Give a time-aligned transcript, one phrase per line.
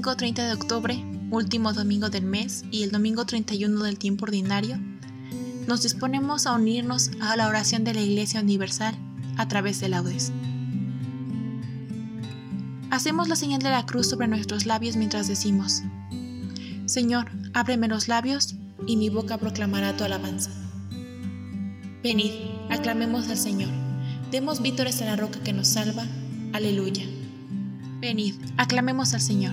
[0.00, 3.98] En este domingo 30 de octubre, último domingo del mes y el domingo 31 del
[3.98, 4.78] tiempo ordinario,
[5.68, 8.94] nos disponemos a unirnos a la oración de la Iglesia Universal
[9.36, 10.32] a través de laudes.
[12.90, 15.82] Hacemos la señal de la cruz sobre nuestros labios mientras decimos,
[16.86, 18.54] Señor, ábreme los labios
[18.86, 20.50] y mi boca proclamará tu alabanza.
[22.02, 22.32] Venid,
[22.70, 23.70] aclamemos al Señor,
[24.30, 26.06] demos vítores a la roca que nos salva.
[26.54, 27.04] Aleluya.
[28.00, 29.52] Venid, aclamemos al Señor.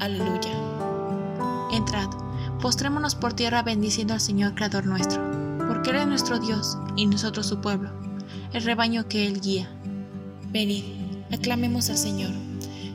[0.00, 0.50] Aleluya.
[1.72, 2.08] Entrad,
[2.60, 5.20] postrémonos por tierra bendiciendo al Señor Creador nuestro,
[5.68, 7.90] porque Él es nuestro Dios y nosotros su pueblo,
[8.52, 9.68] el rebaño que Él guía.
[10.50, 10.84] Venid,
[11.30, 12.30] aclamemos al Señor.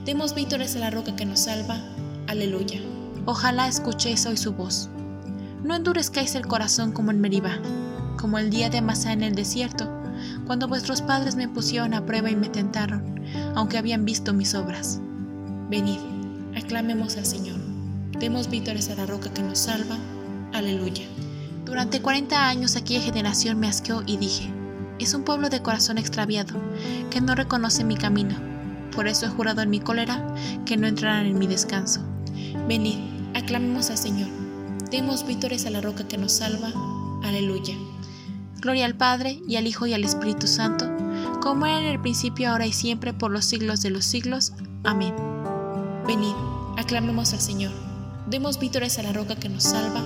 [0.03, 1.79] Demos vítores a la roca que nos salva.
[2.27, 2.81] Aleluya.
[3.25, 4.89] Ojalá escuchéis hoy su voz.
[5.63, 7.59] No endurezcáis el corazón como en Meribá,
[8.19, 9.87] como el día de Masá en el desierto,
[10.47, 13.15] cuando vuestros padres me pusieron a prueba y me tentaron
[13.55, 14.99] aunque habían visto mis obras.
[15.69, 15.99] Venid,
[16.65, 17.57] aclamemos al Señor.
[18.19, 19.97] Demos vítores a la roca que nos salva.
[20.51, 21.05] Aleluya.
[21.63, 24.51] Durante 40 años aquella generación me asqueó y dije,
[24.97, 26.59] es un pueblo de corazón extraviado,
[27.11, 28.35] que no reconoce mi camino.
[28.95, 30.25] Por eso he jurado en mi cólera
[30.65, 32.01] que no entrarán en mi descanso.
[32.67, 32.97] Venid,
[33.35, 34.29] aclamemos al Señor.
[34.89, 36.71] Demos vítores a la roca que nos salva.
[37.23, 37.75] Aleluya.
[38.59, 40.89] Gloria al Padre, y al Hijo, y al Espíritu Santo,
[41.41, 44.53] como era en el principio, ahora y siempre, por los siglos de los siglos.
[44.83, 45.13] Amén.
[46.07, 46.33] Venid,
[46.77, 47.71] aclamemos al Señor.
[48.27, 50.01] Demos vítores a la roca que nos salva.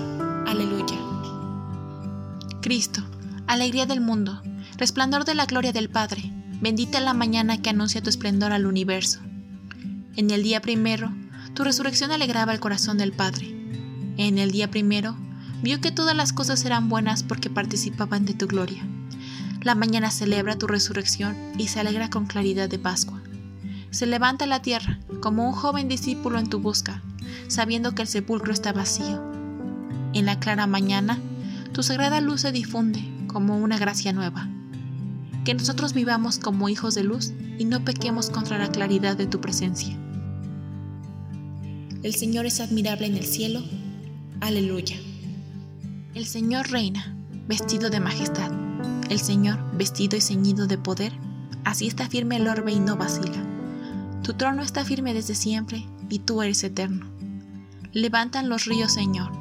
[0.46, 0.96] Aleluya.
[2.60, 3.02] Cristo,
[3.46, 4.42] alegría del mundo,
[4.76, 6.30] resplandor de la gloria del Padre,
[6.60, 9.20] bendita la mañana que anuncia tu esplendor al universo.
[10.16, 11.12] En el día primero,
[11.54, 13.48] tu resurrección alegraba el corazón del Padre.
[14.18, 15.16] En el día primero,
[15.62, 18.86] vio que todas las cosas eran buenas porque participaban de tu gloria.
[19.62, 23.09] La mañana celebra tu resurrección y se alegra con claridad de Pascua.
[23.90, 27.02] Se levanta la tierra como un joven discípulo en tu busca,
[27.48, 29.20] sabiendo que el sepulcro está vacío.
[30.12, 31.18] En la clara mañana,
[31.72, 34.48] tu sagrada luz se difunde como una gracia nueva.
[35.44, 39.40] Que nosotros vivamos como hijos de luz y no pequemos contra la claridad de tu
[39.40, 39.96] presencia.
[42.02, 43.60] El Señor es admirable en el cielo.
[44.40, 44.96] Aleluya.
[46.14, 47.16] El Señor reina,
[47.46, 48.50] vestido de majestad.
[49.10, 51.12] El Señor, vestido y ceñido de poder,
[51.64, 53.59] así está firme el orbe y no vacila.
[54.30, 57.04] Tu trono está firme desde siempre y tú eres eterno.
[57.90, 59.32] Levantan los ríos, Señor.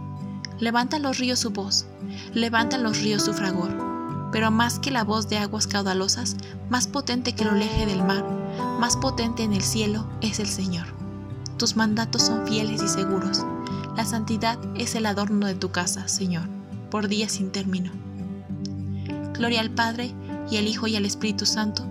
[0.59, 1.85] Levantan los ríos su voz.
[2.33, 3.69] Levantan los ríos su fragor.
[4.31, 6.37] Pero más que la voz de aguas caudalosas,
[6.71, 8.25] más potente que el oleaje del mar,
[8.79, 10.87] más potente en el cielo es el Señor.
[11.57, 13.45] Tus mandatos son fieles y seguros.
[13.95, 16.49] La santidad es el adorno de tu casa, Señor,
[16.89, 17.91] por días sin término.
[19.35, 20.15] Gloria al Padre,
[20.49, 21.85] y al Hijo, y al Espíritu Santo,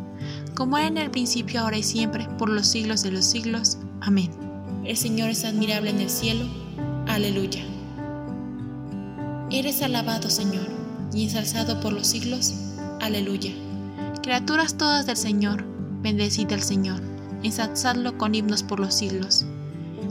[0.59, 3.79] como era en el principio, ahora y siempre, por los siglos de los siglos.
[4.01, 4.29] Amén.
[4.85, 6.47] El Señor es admirable en el cielo.
[7.07, 7.63] Aleluya.
[9.53, 10.67] Eres alabado, Señor,
[11.15, 12.55] y ensalzado por los siglos.
[13.01, 13.53] Aleluya.
[14.21, 15.65] Criaturas todas del Señor,
[16.03, 17.01] bendecid al Señor,
[17.45, 19.47] ensalzadlo con himnos por los siglos.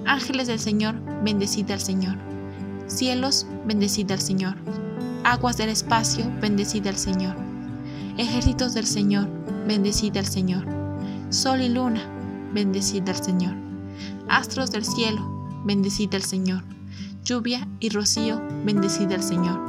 [0.06, 0.96] Ángeles del Señor,
[1.26, 2.16] bendecid al Señor.
[2.88, 4.56] Cielos, bendecid al Señor.
[5.26, 7.36] Aguas del espacio, bendecid al Señor.
[8.18, 9.28] Ejércitos del Señor,
[9.68, 10.66] bendecid al Señor.
[11.30, 12.02] Sol y luna,
[12.54, 13.56] bendecid al Señor.
[14.30, 16.64] Astros del cielo, bendecid al Señor.
[17.24, 19.60] Lluvia y rocío, bendecid al Señor.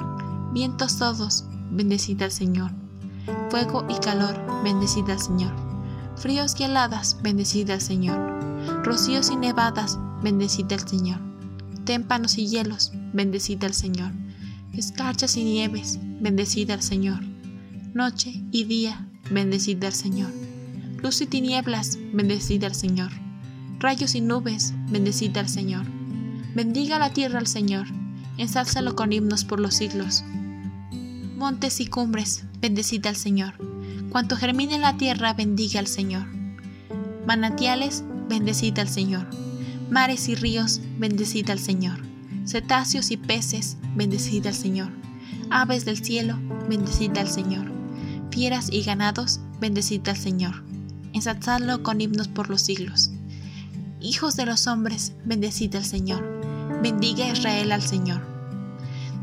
[0.52, 2.70] Vientos todos, bendecid al Señor.
[3.50, 5.52] Fuego y calor, bendecid al Señor.
[6.16, 8.18] Fríos y heladas, bendecid al Señor.
[8.84, 11.20] Rocíos y nevadas, bendecid al Señor.
[11.84, 14.12] Témpanos y hielos, bendecid al Señor.
[14.72, 17.20] Escarchas y nieves, bendecid al Señor.
[17.94, 20.30] Noche y día, bendecid al Señor.
[21.02, 23.10] Luz y tinieblas, bendecid al Señor.
[23.78, 25.86] Rayos y nubes, bendecid al Señor.
[26.54, 27.86] Bendiga la tierra al Señor,
[28.36, 30.24] ensálzalo con himnos por los siglos.
[31.36, 33.54] Montes y cumbres, bendecid al Señor.
[34.10, 36.26] Cuanto germine la tierra, bendiga al Señor.
[37.26, 39.26] Manantiales, bendecid al Señor.
[39.90, 42.00] Mares y ríos, bendecid al Señor.
[42.44, 44.90] Cetáceos y peces, bendecid al Señor.
[45.50, 46.38] Aves del cielo,
[46.68, 47.77] bendecid al Señor.
[48.30, 50.62] Fieras y ganados, bendecid al Señor.
[51.12, 53.10] Ensalzadlo con himnos por los siglos.
[54.00, 56.22] Hijos de los hombres, bendecid al Señor.
[56.82, 58.20] Bendiga Israel al Señor.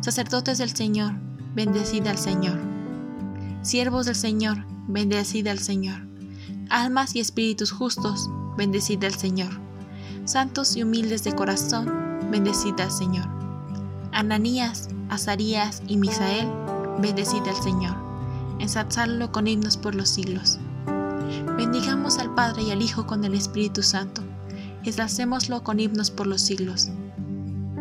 [0.02, 1.14] Sacerdotes del Señor,
[1.56, 2.60] bendecid al Señor.
[3.62, 6.06] Siervos del Señor, bendecid al Señor.
[6.70, 9.60] Almas y espíritus justos, bendecid al Señor.
[10.26, 13.28] Santos y humildes de corazón, bendecid al Señor.
[14.12, 16.48] Ananías, Azarías y Misael,
[17.00, 18.05] bendecid al Señor.
[18.66, 20.58] Ensalzadlo con himnos por los siglos.
[21.56, 24.24] Bendigamos al Padre y al Hijo con el Espíritu Santo.
[24.84, 26.90] Ensalcémoslo con himnos por los siglos.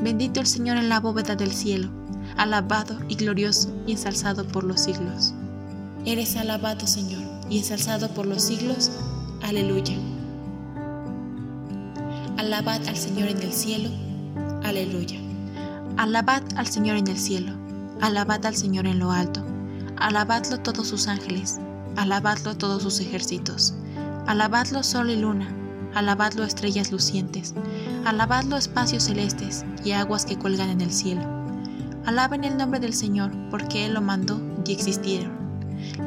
[0.02, 1.88] Bendito el Señor en la bóveda del cielo,
[2.36, 5.32] alabado y glorioso y ensalzado por los siglos.
[6.04, 8.90] Eres alabado, Señor, y ensalzado por los siglos.
[9.42, 9.96] Aleluya.
[12.36, 13.88] Alabad al Señor en el cielo.
[14.62, 15.19] Aleluya.
[15.96, 17.54] Alabad al Señor en el cielo.
[18.02, 19.54] Alabad al Señor en lo alto.
[19.96, 21.61] Alabadlo todos sus ángeles.
[21.96, 23.75] Alabadlo todos sus ejércitos.
[24.26, 25.49] Alabadlo sol y luna.
[25.94, 27.55] Alabadlo estrellas lucientes.
[28.05, 31.23] Alabadlo espacios celestes y aguas que cuelgan en el cielo.
[32.05, 35.32] Alaben el nombre del Señor, porque Él lo mandó y existieron.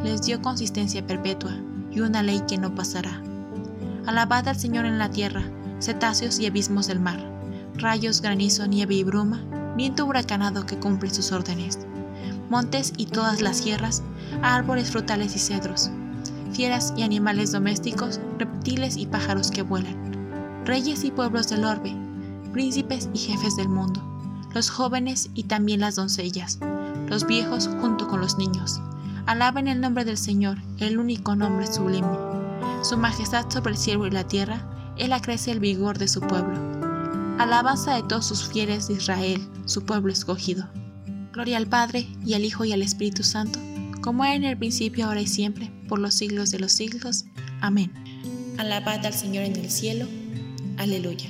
[0.03, 1.57] Les dio consistencia perpetua
[1.91, 3.21] y una ley que no pasará.
[4.05, 5.43] Alabad al Señor en la tierra,
[5.79, 7.19] cetáceos y abismos del mar,
[7.75, 9.41] rayos, granizo, nieve y bruma,
[9.75, 11.79] viento huracanado que cumple sus órdenes,
[12.49, 14.03] montes y todas las sierras,
[14.41, 15.89] árboles frutales y cedros,
[16.53, 20.07] fieras y animales domésticos, reptiles y pájaros que vuelan
[20.67, 21.95] reyes y pueblos del orbe,
[22.51, 24.03] príncipes y jefes del mundo,
[24.53, 26.59] los jóvenes y también las doncellas,
[27.07, 28.81] los viejos junto con los niños.
[29.27, 32.11] Alaben el nombre del Señor, el único nombre sublime.
[32.83, 34.61] Su majestad sobre el cielo y la tierra,
[34.97, 36.59] Él acrece el vigor de su pueblo.
[37.39, 40.67] Alabanza de todos sus fieles de Israel, su pueblo escogido.
[41.37, 43.59] Gloria al Padre, y al Hijo, y al Espíritu Santo,
[44.01, 47.25] como era en el principio, ahora y siempre, por los siglos de los siglos.
[47.61, 47.91] Amén.
[48.57, 50.07] Alabad al Señor en el cielo
[50.77, 51.29] Aleluya.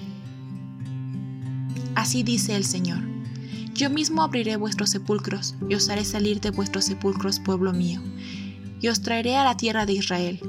[1.96, 3.00] Así dice el Señor.
[3.74, 8.02] Yo mismo abriré vuestros sepulcros y os haré salir de vuestros sepulcros, pueblo mío,
[8.80, 10.40] y os traeré a la tierra de Israel.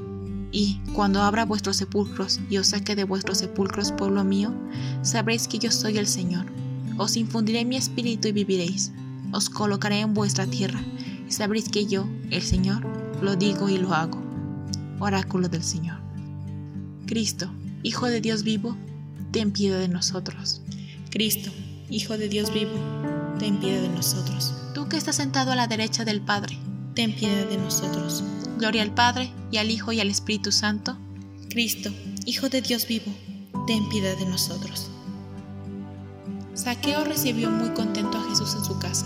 [0.53, 4.55] Y cuando abra vuestros sepulcros y os saque de vuestros sepulcros, pueblo mío,
[5.01, 6.45] sabréis que yo soy el Señor.
[6.95, 8.93] Os infundiré mi espíritu y viviréis.
[9.31, 10.79] Os colocaré en vuestra tierra
[11.27, 12.85] y sabréis que yo, el Señor,
[13.21, 14.21] lo digo y lo hago.
[14.99, 15.99] Oráculo del Señor.
[17.05, 18.75] Cristo, Hijo de Dios vivo,
[19.31, 20.61] ten piedad de nosotros.
[21.11, 21.51] Cristo,
[21.89, 22.73] Hijo de Dios vivo,
[23.39, 24.53] ten piedad de nosotros.
[24.73, 26.57] Tú que estás sentado a la derecha del Padre,
[26.93, 28.23] ten piedad de nosotros.
[28.57, 30.97] Gloria al Padre, y al Hijo, y al Espíritu Santo.
[31.49, 31.89] Cristo,
[32.25, 33.11] Hijo de Dios vivo,
[33.65, 34.91] ten piedad de nosotros.
[36.53, 39.05] Saqueo recibió muy contento a Jesús en su casa.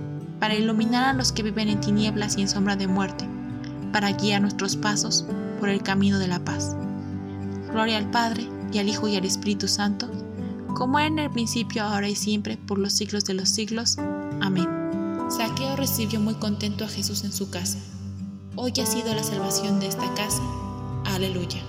[0.41, 3.29] para iluminar a los que viven en tinieblas y en sombra de muerte,
[3.93, 5.23] para guiar nuestros pasos
[5.59, 6.75] por el camino de la paz.
[7.69, 10.09] Gloria al Padre, y al Hijo y al Espíritu Santo,
[10.73, 13.97] como era en el principio, ahora y siempre, por los siglos de los siglos.
[14.41, 14.67] Amén.
[15.29, 17.77] Saqueo recibió muy contento a Jesús en su casa.
[18.55, 20.41] Hoy ha sido la salvación de esta casa.
[21.05, 21.61] Aleluya.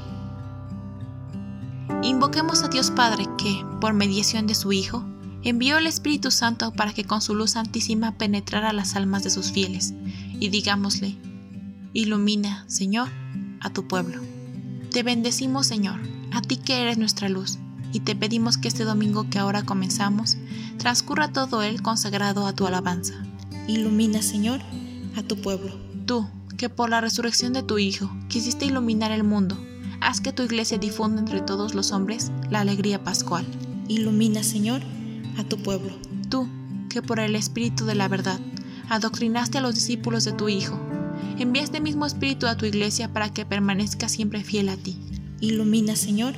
[2.03, 5.05] Invoquemos a Dios Padre que, por mediación de su Hijo,
[5.45, 9.53] envió el Espíritu Santo para que con su luz santísima penetrara las almas de sus
[9.53, 9.95] fieles,
[10.39, 11.17] y digámosle,
[11.93, 13.09] ilumina, Señor,
[13.61, 14.21] a tu pueblo.
[14.91, 16.01] Te bendecimos, Señor,
[16.33, 17.59] a ti que eres nuestra luz,
[17.93, 20.37] y te pedimos que este domingo que ahora comenzamos,
[20.79, 23.15] transcurra todo él consagrado a tu alabanza.
[23.69, 24.61] Ilumina, Señor,
[25.17, 25.75] a tu pueblo.
[26.07, 29.59] Tú, que por la resurrección de tu Hijo quisiste iluminar el mundo,
[30.01, 33.47] haz que tu iglesia difunda entre todos los hombres la alegría pascual.
[33.89, 34.83] Ilumina, Señor,
[35.39, 35.93] a tu pueblo.
[36.29, 36.49] Tú,
[36.89, 38.39] que por el Espíritu de la verdad
[38.89, 40.79] adoctrinaste a los discípulos de tu Hijo,
[41.39, 44.99] envía este mismo Espíritu a tu iglesia para que permanezca siempre fiel a ti.
[45.41, 46.35] Ilumina, Señor,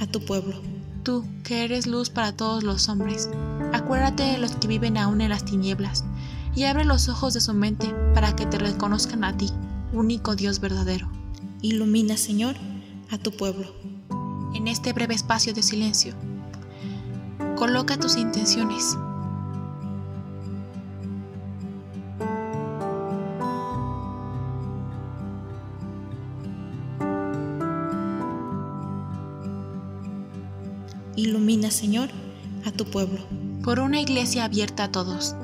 [0.00, 0.60] a tu pueblo.
[1.02, 3.28] Tú, que eres luz para todos los hombres,
[3.72, 6.04] acuérdate de los que viven aún en las tinieblas,
[6.54, 9.48] y abre los ojos de su mente para que te reconozcan a ti,
[9.92, 11.08] único Dios verdadero.
[11.60, 12.56] Ilumina, Señor,
[13.10, 13.72] a tu pueblo.
[14.54, 16.14] En este breve espacio de silencio,
[17.62, 18.98] coloca tus intenciones.
[31.14, 32.08] Ilumina, Señor,
[32.66, 33.20] a tu pueblo.
[33.62, 35.36] Por una iglesia abierta a todos.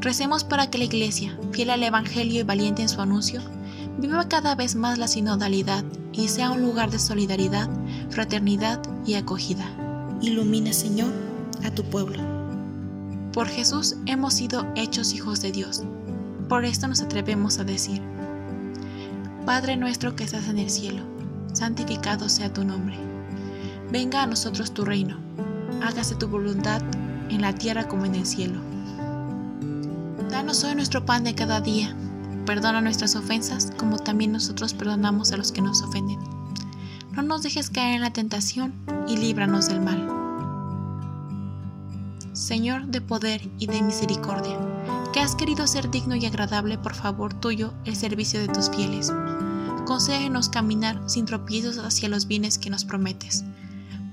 [0.00, 3.40] Recemos para que la iglesia, fiel al Evangelio y valiente en su anuncio,
[3.98, 7.68] viva cada vez más la sinodalidad y sea un lugar de solidaridad,
[8.08, 9.68] fraternidad y acogida.
[10.22, 11.29] Ilumina, Señor,
[11.64, 12.22] a tu pueblo.
[13.32, 15.82] Por Jesús hemos sido hechos hijos de Dios.
[16.48, 18.02] Por esto nos atrevemos a decir,
[19.46, 21.02] Padre nuestro que estás en el cielo,
[21.52, 22.96] santificado sea tu nombre.
[23.90, 25.16] Venga a nosotros tu reino.
[25.82, 26.82] Hágase tu voluntad
[27.28, 28.60] en la tierra como en el cielo.
[30.30, 31.94] Danos hoy nuestro pan de cada día.
[32.46, 36.18] Perdona nuestras ofensas como también nosotros perdonamos a los que nos ofenden.
[37.12, 38.72] No nos dejes caer en la tentación
[39.08, 40.19] y líbranos del mal.
[42.40, 44.58] Señor de poder y de misericordia,
[45.12, 49.12] que has querido ser digno y agradable por favor tuyo el servicio de tus fieles.
[49.84, 53.44] Concédenos caminar sin tropiezos hacia los bienes que nos prometes.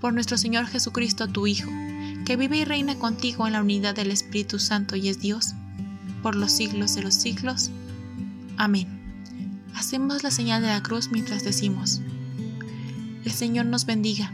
[0.02, 1.70] Por nuestro Señor Jesucristo, tu Hijo,
[2.26, 5.54] que vive y reina contigo en la unidad del Espíritu Santo y es Dios,
[6.22, 7.72] por los siglos de los siglos.
[8.58, 9.24] Amén.
[9.74, 12.02] Hacemos la señal de la cruz mientras decimos,
[13.24, 14.34] el Señor nos bendiga,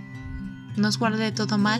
[0.78, 1.80] nos guarde de todo mal